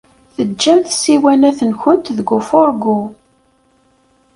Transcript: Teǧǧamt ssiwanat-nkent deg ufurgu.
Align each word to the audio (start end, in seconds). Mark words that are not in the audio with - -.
Teǧǧamt 0.35 0.91
ssiwanat-nkent 0.95 2.13
deg 2.17 2.29
ufurgu. 2.37 2.99